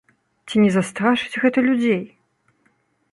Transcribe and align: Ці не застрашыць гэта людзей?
Ці 0.47 0.55
не 0.63 0.69
застрашыць 0.75 1.39
гэта 1.45 1.59
людзей? 1.67 2.03